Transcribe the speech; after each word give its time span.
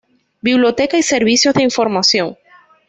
Biblioteca 0.41 0.97
y 0.97 1.03
Servicios 1.03 1.53
de 1.53 1.61
Información 1.61 2.35